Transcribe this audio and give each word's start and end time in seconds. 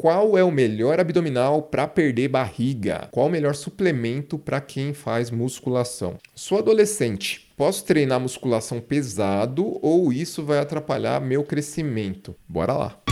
Qual 0.00 0.38
é 0.38 0.44
o 0.44 0.50
melhor 0.52 1.00
abdominal 1.00 1.60
para 1.60 1.88
perder 1.88 2.28
barriga? 2.28 3.08
Qual 3.10 3.26
o 3.26 3.28
melhor 3.28 3.56
suplemento 3.56 4.38
para 4.38 4.60
quem 4.60 4.94
faz 4.94 5.28
musculação? 5.28 6.18
Sou 6.36 6.58
adolescente. 6.58 7.52
Posso 7.56 7.84
treinar 7.84 8.20
musculação 8.20 8.80
pesado 8.80 9.76
ou 9.82 10.12
isso 10.12 10.44
vai 10.44 10.60
atrapalhar 10.60 11.20
meu 11.20 11.42
crescimento? 11.42 12.36
Bora 12.48 12.74
lá. 12.74 13.07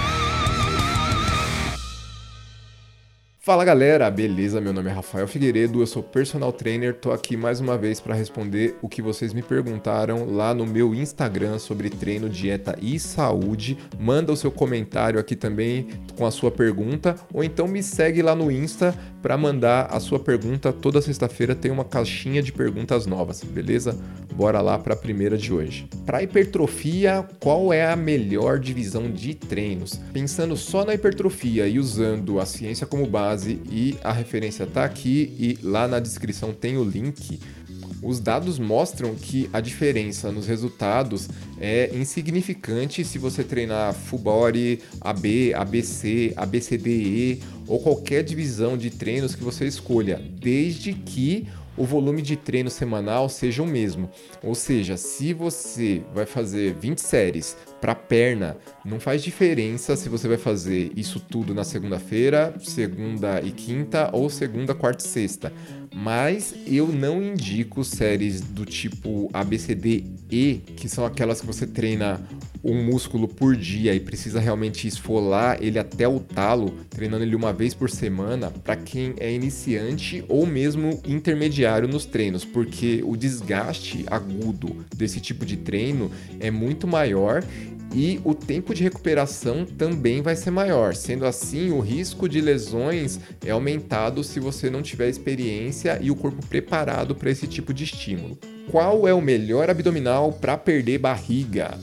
Fala 3.46 3.64
galera, 3.64 4.10
beleza? 4.10 4.60
Meu 4.60 4.72
nome 4.72 4.90
é 4.90 4.92
Rafael 4.92 5.28
Figueiredo, 5.28 5.80
eu 5.80 5.86
sou 5.86 6.02
personal 6.02 6.52
trainer, 6.52 6.92
tô 6.92 7.12
aqui 7.12 7.36
mais 7.36 7.60
uma 7.60 7.78
vez 7.78 8.00
para 8.00 8.12
responder 8.12 8.74
o 8.82 8.88
que 8.88 9.00
vocês 9.00 9.32
me 9.32 9.40
perguntaram 9.40 10.28
lá 10.28 10.52
no 10.52 10.66
meu 10.66 10.92
Instagram 10.92 11.60
sobre 11.60 11.88
treino, 11.88 12.28
dieta 12.28 12.76
e 12.82 12.98
saúde. 12.98 13.78
Manda 14.00 14.32
o 14.32 14.36
seu 14.36 14.50
comentário 14.50 15.20
aqui 15.20 15.36
também 15.36 15.86
com 16.18 16.26
a 16.26 16.32
sua 16.32 16.50
pergunta 16.50 17.14
ou 17.32 17.44
então 17.44 17.68
me 17.68 17.84
segue 17.84 18.20
lá 18.20 18.34
no 18.34 18.50
Insta 18.50 18.92
para 19.22 19.36
mandar 19.36 19.86
a 19.92 20.00
sua 20.00 20.18
pergunta. 20.18 20.72
Toda 20.72 21.00
sexta-feira 21.00 21.54
tem 21.54 21.70
uma 21.70 21.84
caixinha 21.84 22.42
de 22.42 22.52
perguntas 22.52 23.06
novas, 23.06 23.44
beleza? 23.44 23.96
Bora 24.34 24.60
lá 24.60 24.76
para 24.76 24.94
a 24.94 24.96
primeira 24.96 25.38
de 25.38 25.52
hoje. 25.52 25.88
Para 26.04 26.22
hipertrofia, 26.22 27.26
qual 27.40 27.72
é 27.72 27.90
a 27.90 27.96
melhor 27.96 28.58
divisão 28.58 29.10
de 29.10 29.34
treinos? 29.34 30.00
Pensando 30.12 30.56
só 30.56 30.84
na 30.84 30.94
hipertrofia 30.94 31.68
e 31.68 31.78
usando 31.78 32.40
a 32.40 32.44
ciência 32.44 32.86
como 32.86 33.06
base 33.06 33.35
base 33.36 33.60
e 33.70 33.98
a 34.02 34.12
referência 34.12 34.64
está 34.64 34.84
aqui 34.84 35.34
e 35.38 35.58
lá 35.62 35.86
na 35.86 36.00
descrição 36.00 36.52
tem 36.52 36.78
o 36.78 36.84
link. 36.84 37.38
Os 38.02 38.20
dados 38.20 38.58
mostram 38.58 39.14
que 39.14 39.48
a 39.52 39.60
diferença 39.60 40.30
nos 40.32 40.46
resultados 40.46 41.28
é 41.60 41.90
insignificante 41.94 43.04
se 43.04 43.18
você 43.18 43.42
treinar 43.42 43.94
full 43.94 44.18
body, 44.18 44.80
AB, 45.00 45.54
ABC, 45.54 46.32
ABCDE 46.36 47.42
ou 47.66 47.80
qualquer 47.80 48.22
divisão 48.22 48.76
de 48.76 48.90
treinos 48.90 49.34
que 49.34 49.42
você 49.42 49.66
escolha, 49.66 50.22
desde 50.40 50.92
que 50.92 51.46
o 51.76 51.84
volume 51.84 52.22
de 52.22 52.36
treino 52.36 52.70
semanal 52.70 53.28
seja 53.28 53.62
o 53.62 53.66
mesmo. 53.66 54.10
Ou 54.42 54.54
seja, 54.54 54.96
se 54.96 55.32
você 55.32 56.02
vai 56.14 56.26
fazer 56.26 56.74
20 56.74 56.98
séries 56.98 57.56
para 57.80 57.94
perna, 57.94 58.56
não 58.84 58.98
faz 58.98 59.22
diferença 59.22 59.96
se 59.96 60.08
você 60.08 60.26
vai 60.26 60.38
fazer 60.38 60.92
isso 60.96 61.20
tudo 61.20 61.54
na 61.54 61.64
segunda-feira, 61.64 62.54
segunda 62.58 63.40
e 63.42 63.50
quinta 63.50 64.10
ou 64.12 64.30
segunda, 64.30 64.74
quarta 64.74 65.04
e 65.04 65.08
sexta. 65.08 65.52
Mas 65.98 66.54
eu 66.66 66.88
não 66.88 67.22
indico 67.22 67.82
séries 67.82 68.42
do 68.42 68.66
tipo 68.66 69.30
ABCDE, 69.32 70.62
que 70.76 70.90
são 70.90 71.06
aquelas 71.06 71.40
que 71.40 71.46
você 71.46 71.66
treina 71.66 72.20
um 72.62 72.84
músculo 72.84 73.26
por 73.26 73.56
dia 73.56 73.94
e 73.94 74.00
precisa 74.00 74.38
realmente 74.38 74.86
esfolar 74.86 75.56
ele 75.58 75.78
até 75.78 76.06
o 76.06 76.20
talo, 76.20 76.74
treinando 76.90 77.24
ele 77.24 77.34
uma 77.34 77.50
vez 77.50 77.72
por 77.72 77.88
semana, 77.88 78.50
para 78.50 78.76
quem 78.76 79.14
é 79.16 79.32
iniciante 79.32 80.22
ou 80.28 80.44
mesmo 80.44 81.00
intermediário 81.06 81.88
nos 81.88 82.04
treinos, 82.04 82.44
porque 82.44 83.02
o 83.02 83.16
desgaste 83.16 84.04
agudo 84.08 84.84
desse 84.94 85.18
tipo 85.18 85.46
de 85.46 85.56
treino 85.56 86.10
é 86.38 86.50
muito 86.50 86.86
maior 86.86 87.42
e 87.96 88.20
o 88.24 88.34
tempo 88.34 88.74
de 88.74 88.82
recuperação 88.82 89.64
também 89.64 90.20
vai 90.20 90.36
ser 90.36 90.50
maior. 90.50 90.94
Sendo 90.94 91.24
assim, 91.24 91.70
o 91.70 91.80
risco 91.80 92.28
de 92.28 92.42
lesões 92.42 93.18
é 93.42 93.50
aumentado 93.52 94.22
se 94.22 94.38
você 94.38 94.68
não 94.68 94.82
tiver 94.82 95.08
experiência 95.08 95.98
e 96.02 96.10
o 96.10 96.14
corpo 96.14 96.46
preparado 96.46 97.14
para 97.14 97.30
esse 97.30 97.46
tipo 97.46 97.72
de 97.72 97.84
estímulo. 97.84 98.38
Qual 98.70 99.08
é 99.08 99.14
o 99.14 99.22
melhor 99.22 99.70
abdominal 99.70 100.30
para 100.30 100.58
perder 100.58 100.98
barriga? 100.98 101.78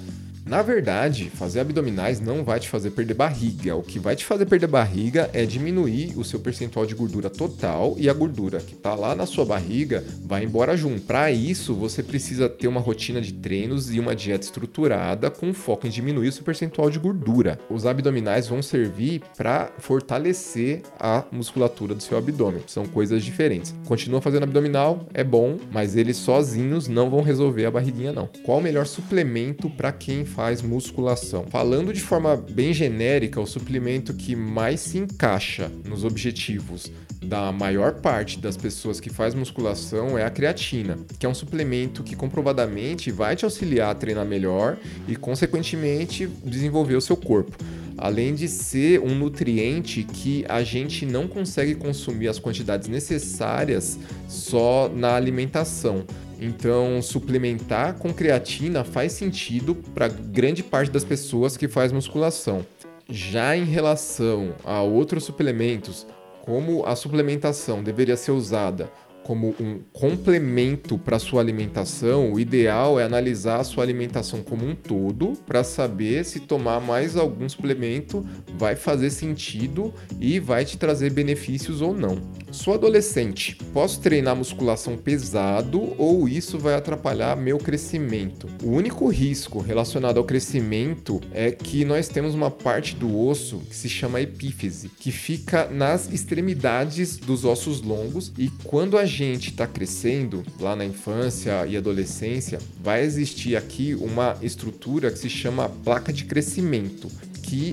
Na 0.54 0.62
verdade, 0.62 1.32
fazer 1.32 1.62
abdominais 1.62 2.20
não 2.20 2.44
vai 2.44 2.60
te 2.60 2.70
fazer 2.70 2.92
perder 2.92 3.16
barriga. 3.16 3.76
O 3.76 3.82
que 3.82 3.98
vai 3.98 4.16
te 4.16 4.24
fazer 4.24 4.46
perder 4.46 4.68
barriga 4.68 5.28
é 5.34 5.48
diminuir 5.48 6.14
o 6.16 6.24
seu 6.24 6.40
percentual 6.40 6.86
de 6.86 6.94
gordura 6.94 7.28
total 7.28 7.96
e 7.98 8.08
a 8.08 8.14
gordura 8.14 8.60
que 8.60 8.76
está 8.76 8.94
lá 8.94 9.16
na 9.16 9.26
sua 9.26 9.46
barriga 9.46 10.04
vai 10.24 10.44
embora 10.44 10.78
junto. 10.78 11.02
Para 11.02 11.32
isso, 11.32 11.74
você 11.74 12.04
precisa 12.04 12.48
ter 12.48 12.68
uma 12.68 12.80
rotina 12.80 13.20
de 13.20 13.34
treinos 13.34 13.92
e 13.92 14.00
uma 14.00 14.16
dieta 14.16 14.46
estruturada 14.46 15.32
com 15.32 15.56
foco 15.56 15.88
em 15.88 15.90
diminuir 15.90 16.28
o 16.28 16.32
seu 16.32 16.44
percentual 16.44 16.88
de 16.88 17.00
gordura. 17.00 17.58
Os 17.68 17.88
abdominais 17.88 18.48
vão 18.48 18.62
servir 18.62 19.24
para 19.36 19.72
fortalecer 19.80 20.84
a 21.00 21.24
musculatura 21.32 21.96
do 21.96 22.04
seu 22.04 22.16
abdômen. 22.16 22.62
São 22.68 22.86
coisas 22.86 23.26
diferentes. 23.26 23.74
Continua 23.88 24.22
fazendo 24.22 24.44
abdominal, 24.44 25.08
é 25.16 25.24
bom, 25.24 25.58
mas 25.72 25.96
eles 25.96 26.18
sozinhos 26.18 26.88
não 26.88 27.10
vão 27.10 27.24
resolver 27.24 27.66
a 27.66 27.72
barriguinha 27.72 28.14
não. 28.14 28.30
Qual 28.46 28.60
o 28.60 28.62
melhor 28.62 28.86
suplemento 28.86 29.68
para 29.68 29.92
quem 29.92 30.24
faz 30.24 30.43
musculação. 30.62 31.46
Falando 31.50 31.94
de 31.94 32.02
forma 32.02 32.36
bem 32.36 32.74
genérica, 32.74 33.40
o 33.40 33.48
suplemento 33.48 34.14
que 34.14 34.36
mais 34.36 34.82
se 34.82 34.98
encaixa 34.98 35.72
nos 35.86 36.04
objetivos 36.04 36.92
da 37.24 37.52
maior 37.52 37.94
parte 37.94 38.38
das 38.38 38.58
pessoas 38.58 39.00
que 39.00 39.10
faz 39.10 39.34
musculação 39.34 40.18
é 40.18 40.26
a 40.26 40.30
creatina, 40.30 41.00
que 41.18 41.26
é 41.26 41.30
um 41.30 41.34
suplemento 41.34 42.04
que 42.04 42.16
comprovadamente 42.16 43.12
vai 43.12 43.36
te 43.36 43.46
auxiliar 43.46 43.92
a 43.92 43.96
treinar 43.96 44.26
melhor 44.26 44.78
e, 45.08 45.16
consequentemente, 45.16 46.28
desenvolver 46.44 46.96
o 46.96 47.02
seu 47.02 47.16
corpo 47.16 47.58
além 47.98 48.34
de 48.34 48.48
ser 48.48 49.00
um 49.00 49.16
nutriente 49.16 50.04
que 50.04 50.44
a 50.50 50.64
gente 50.64 51.06
não 51.06 51.28
consegue 51.28 51.76
consumir 51.76 52.28
as 52.28 52.40
quantidades 52.40 52.88
necessárias 52.88 53.98
só 54.28 54.90
na 54.94 55.16
alimentação. 55.16 56.04
Então, 56.46 57.02
suplementar 57.02 57.94
com 57.94 58.14
creatina 58.14 58.84
faz 58.84 59.14
sentido 59.14 59.74
para 59.74 60.10
grande 60.10 60.62
parte 60.62 60.92
das 60.92 61.06
pessoas 61.06 61.56
que 61.56 61.70
faz 61.70 61.94
musculação. 61.94 62.66
Já 63.08 63.56
em 63.56 63.64
relação 63.64 64.54
a 64.66 64.82
outros 64.82 65.24
suplementos, 65.24 66.06
como 66.42 66.86
a 66.86 66.98
suplementação 66.98 67.82
deveria 67.82 68.18
ser 68.18 68.32
usada 68.32 68.92
como 69.24 69.56
um 69.60 69.80
complemento 69.92 70.98
para 70.98 71.18
sua 71.18 71.42
alimentação, 71.42 72.34
o 72.34 72.40
ideal 72.40 73.00
é 73.00 73.04
analisar 73.04 73.60
a 73.60 73.64
sua 73.64 73.84
alimentação 73.84 74.44
como 74.44 74.66
um 74.66 74.76
todo 74.76 75.34
para 75.46 75.64
saber 75.64 76.26
se 76.26 76.42
tomar 76.42 76.80
mais 76.80 77.16
algum 77.16 77.48
suplemento 77.48 78.26
vai 78.58 78.76
fazer 78.76 79.10
sentido 79.10 79.94
e 80.20 80.40
vai 80.40 80.66
te 80.66 80.78
trazer 80.78 81.12
benefícios 81.12 81.82
ou 81.82 81.94
não. 81.94 82.22
Sou 82.52 82.74
adolescente, 82.74 83.58
posso 83.74 84.00
treinar 84.00 84.36
musculação 84.36 84.96
pesado 84.96 85.96
ou 85.98 86.30
isso 86.30 86.60
vai 86.60 86.76
atrapalhar 86.76 87.36
meu 87.36 87.58
crescimento? 87.58 88.48
O 88.64 88.70
único 88.70 89.08
risco 89.08 89.60
relacionado 89.60 90.18
ao 90.18 90.24
crescimento 90.24 91.20
é 91.32 91.50
que 91.50 91.84
nós 91.84 92.08
temos 92.08 92.36
uma 92.36 92.52
parte 92.52 92.96
do 92.96 93.18
osso 93.18 93.58
que 93.70 93.76
se 93.76 93.90
chama 93.90 94.22
epífise, 94.22 94.90
que 94.90 95.12
fica 95.12 95.68
nas 95.68 96.12
extremidades 96.14 97.18
dos 97.18 97.44
ossos 97.44 97.82
longos 97.82 98.32
e 98.38 98.50
quando 98.64 98.98
a 98.98 99.06
gente 99.14 99.52
está 99.52 99.68
crescendo 99.68 100.44
lá 100.60 100.76
na 100.76 100.84
infância 100.84 101.66
e 101.68 101.78
adolescência, 101.78 102.60
vai 102.82 103.04
existir 103.04 103.56
aqui 103.56 103.94
uma 103.94 104.36
estrutura 104.42 105.12
que 105.12 105.20
se 105.20 105.30
chama 105.30 105.70
placa 105.70 106.12
de 106.12 106.26
crescimento 106.26 107.08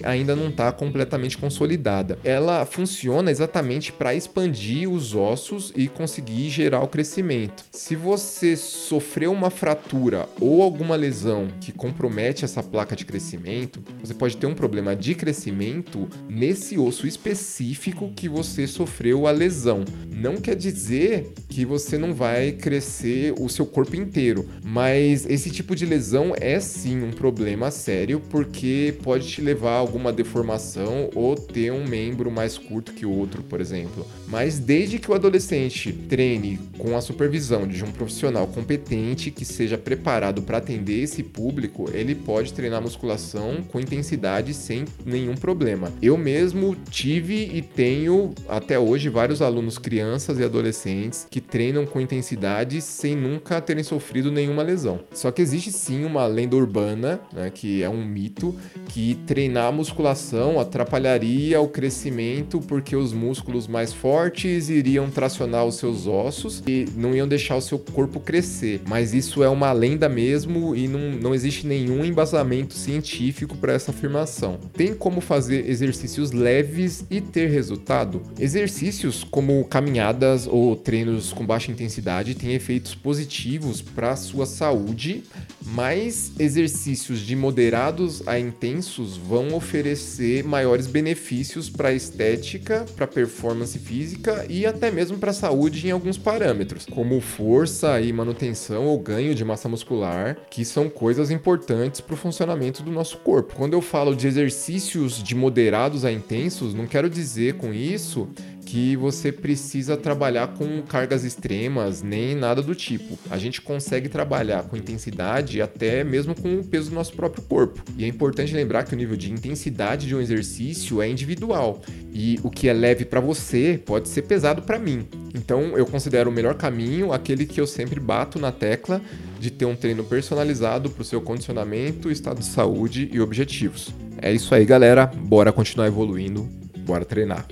ainda 0.02 0.36
não 0.36 0.48
está 0.48 0.70
completamente 0.72 1.38
consolidada. 1.38 2.18
Ela 2.24 2.64
funciona 2.64 3.30
exatamente 3.30 3.92
para 3.92 4.14
expandir 4.14 4.90
os 4.90 5.14
ossos 5.14 5.72
e 5.76 5.88
conseguir 5.88 6.48
gerar 6.50 6.82
o 6.82 6.88
crescimento. 6.88 7.64
Se 7.72 7.96
você 7.96 8.56
sofreu 8.56 9.32
uma 9.32 9.50
fratura 9.50 10.28
ou 10.40 10.62
alguma 10.62 10.96
lesão 10.96 11.48
que 11.60 11.72
compromete 11.72 12.44
essa 12.44 12.62
placa 12.62 12.94
de 12.94 13.04
crescimento, 13.04 13.82
você 14.02 14.14
pode 14.14 14.36
ter 14.36 14.46
um 14.46 14.54
problema 14.54 14.94
de 14.94 15.14
crescimento 15.14 16.08
nesse 16.28 16.78
osso 16.78 17.06
específico 17.06 18.12
que 18.14 18.28
você 18.28 18.66
sofreu 18.66 19.26
a 19.26 19.30
lesão. 19.30 19.84
Não 20.08 20.36
quer 20.36 20.56
dizer 20.56 21.32
que 21.48 21.64
você 21.64 21.96
não 21.96 22.12
vai 22.12 22.52
crescer 22.52 23.34
o 23.38 23.48
seu 23.48 23.64
corpo 23.64 23.96
inteiro, 23.96 24.48
mas 24.62 25.24
esse 25.26 25.50
tipo 25.50 25.74
de 25.74 25.86
lesão 25.86 26.34
é 26.38 26.60
sim 26.60 27.02
um 27.02 27.10
problema 27.10 27.70
sério 27.70 28.20
porque 28.30 28.94
pode 29.02 29.26
te 29.26 29.40
levar 29.40 29.69
levar 29.70 29.76
alguma 29.76 30.12
deformação 30.12 31.08
ou 31.14 31.36
ter 31.36 31.72
um 31.72 31.86
membro 31.86 32.30
mais 32.30 32.58
curto 32.58 32.92
que 32.92 33.06
o 33.06 33.10
outro, 33.10 33.42
por 33.42 33.60
exemplo. 33.60 34.04
Mas 34.26 34.58
desde 34.58 34.98
que 34.98 35.10
o 35.10 35.14
adolescente 35.14 35.92
treine 35.92 36.58
com 36.76 36.96
a 36.96 37.00
supervisão 37.00 37.66
de 37.66 37.84
um 37.84 37.92
profissional 37.92 38.46
competente 38.46 39.30
que 39.30 39.44
seja 39.44 39.78
preparado 39.78 40.42
para 40.42 40.58
atender 40.58 41.02
esse 41.02 41.22
público, 41.22 41.88
ele 41.92 42.14
pode 42.14 42.52
treinar 42.52 42.82
musculação 42.82 43.62
com 43.62 43.78
intensidade 43.78 44.52
sem 44.54 44.84
nenhum 45.04 45.34
problema. 45.34 45.92
Eu 46.02 46.16
mesmo 46.16 46.76
tive 46.90 47.50
e 47.54 47.62
tenho 47.62 48.34
até 48.48 48.78
hoje 48.78 49.08
vários 49.08 49.40
alunos 49.40 49.78
crianças 49.78 50.38
e 50.38 50.44
adolescentes 50.44 51.26
que 51.30 51.40
treinam 51.40 51.86
com 51.86 52.00
intensidade 52.00 52.80
sem 52.80 53.16
nunca 53.16 53.60
terem 53.60 53.84
sofrido 53.84 54.32
nenhuma 54.32 54.62
lesão. 54.62 55.00
Só 55.12 55.30
que 55.30 55.42
existe 55.42 55.70
sim 55.70 56.04
uma 56.04 56.26
lenda 56.26 56.56
urbana, 56.56 57.20
né, 57.32 57.50
que 57.50 57.82
é 57.82 57.88
um 57.88 58.04
mito, 58.04 58.56
que 58.88 59.14
treinar 59.26 59.59
treinar 59.60 59.66
a 59.66 59.72
musculação 59.72 60.58
atrapalharia 60.58 61.60
o 61.60 61.68
crescimento 61.68 62.60
porque 62.60 62.96
os 62.96 63.12
músculos 63.12 63.66
mais 63.66 63.92
fortes 63.92 64.70
iriam 64.70 65.10
tracionar 65.10 65.66
os 65.66 65.76
seus 65.76 66.06
ossos 66.06 66.62
e 66.66 66.86
não 66.96 67.14
iam 67.14 67.28
deixar 67.28 67.56
o 67.56 67.60
seu 67.60 67.78
corpo 67.78 68.18
crescer. 68.20 68.80
Mas 68.88 69.12
isso 69.12 69.42
é 69.42 69.48
uma 69.48 69.72
lenda 69.72 70.08
mesmo 70.08 70.74
e 70.74 70.88
não, 70.88 71.12
não 71.12 71.34
existe 71.34 71.66
nenhum 71.66 72.04
embasamento 72.04 72.74
científico 72.74 73.56
para 73.56 73.74
essa 73.74 73.90
afirmação. 73.90 74.58
Tem 74.72 74.94
como 74.94 75.20
fazer 75.20 75.68
exercícios 75.68 76.32
leves 76.32 77.04
e 77.10 77.20
ter 77.20 77.50
resultado? 77.50 78.22
Exercícios 78.38 79.24
como 79.24 79.64
caminhadas 79.64 80.46
ou 80.46 80.74
treinos 80.74 81.32
com 81.32 81.44
baixa 81.44 81.70
intensidade 81.70 82.34
têm 82.34 82.54
efeitos 82.54 82.94
positivos 82.94 83.82
para 83.82 84.12
a 84.12 84.16
sua 84.16 84.46
saúde, 84.46 85.24
mas 85.66 86.32
exercícios 86.38 87.20
de 87.20 87.36
moderados 87.36 88.26
a 88.26 88.38
intensos 88.38 89.16
vão 89.40 89.56
oferecer 89.56 90.44
maiores 90.44 90.86
benefícios 90.86 91.70
para 91.70 91.88
a 91.88 91.94
estética, 91.94 92.84
para 92.94 93.06
a 93.06 93.08
performance 93.08 93.78
física 93.78 94.44
e 94.48 94.66
até 94.66 94.90
mesmo 94.90 95.16
para 95.18 95.30
a 95.30 95.34
saúde 95.34 95.86
em 95.86 95.90
alguns 95.90 96.18
parâmetros, 96.18 96.84
como 96.84 97.20
força 97.20 98.00
e 98.00 98.12
manutenção 98.12 98.84
ou 98.86 98.98
ganho 98.98 99.34
de 99.34 99.44
massa 99.44 99.68
muscular, 99.68 100.36
que 100.50 100.64
são 100.64 100.90
coisas 100.90 101.30
importantes 101.30 102.00
para 102.00 102.14
o 102.14 102.18
funcionamento 102.18 102.82
do 102.82 102.90
nosso 102.90 103.18
corpo. 103.18 103.54
Quando 103.56 103.72
eu 103.72 103.80
falo 103.80 104.14
de 104.14 104.26
exercícios 104.26 105.22
de 105.22 105.34
moderados 105.34 106.04
a 106.04 106.12
intensos, 106.12 106.74
não 106.74 106.86
quero 106.86 107.08
dizer 107.08 107.54
com 107.54 107.72
isso 107.72 108.28
que 108.70 108.94
você 108.94 109.32
precisa 109.32 109.96
trabalhar 109.96 110.54
com 110.54 110.80
cargas 110.82 111.24
extremas, 111.24 112.04
nem 112.04 112.36
nada 112.36 112.62
do 112.62 112.72
tipo. 112.72 113.18
A 113.28 113.36
gente 113.36 113.60
consegue 113.60 114.08
trabalhar 114.08 114.62
com 114.62 114.76
intensidade 114.76 115.60
até 115.60 116.04
mesmo 116.04 116.40
com 116.40 116.60
o 116.60 116.64
peso 116.64 116.90
do 116.90 116.94
nosso 116.94 117.12
próprio 117.14 117.42
corpo. 117.42 117.82
E 117.98 118.04
é 118.04 118.06
importante 118.06 118.54
lembrar 118.54 118.84
que 118.84 118.94
o 118.94 118.96
nível 118.96 119.16
de 119.16 119.32
intensidade 119.32 120.06
de 120.06 120.14
um 120.14 120.20
exercício 120.20 121.02
é 121.02 121.08
individual 121.08 121.82
e 122.14 122.38
o 122.44 122.50
que 122.50 122.68
é 122.68 122.72
leve 122.72 123.04
para 123.04 123.18
você 123.18 123.80
pode 123.84 124.08
ser 124.08 124.22
pesado 124.22 124.62
para 124.62 124.78
mim. 124.78 125.04
Então 125.34 125.76
eu 125.76 125.84
considero 125.84 126.30
o 126.30 126.32
melhor 126.32 126.54
caminho 126.54 127.12
aquele 127.12 127.46
que 127.46 127.60
eu 127.60 127.66
sempre 127.66 127.98
bato 127.98 128.38
na 128.38 128.52
tecla 128.52 129.02
de 129.40 129.50
ter 129.50 129.64
um 129.64 129.74
treino 129.74 130.04
personalizado 130.04 130.90
para 130.90 131.02
o 131.02 131.04
seu 131.04 131.20
condicionamento, 131.20 132.08
estado 132.08 132.38
de 132.38 132.46
saúde 132.46 133.10
e 133.12 133.20
objetivos. 133.20 133.92
É 134.22 134.32
isso 134.32 134.54
aí, 134.54 134.64
galera. 134.64 135.06
Bora 135.06 135.52
continuar 135.52 135.88
evoluindo, 135.88 136.48
bora 136.86 137.04
treinar. 137.04 137.48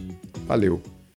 Valeu! 0.47 0.98